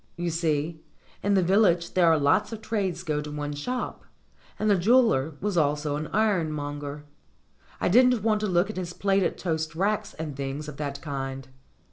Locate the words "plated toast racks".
8.93-10.15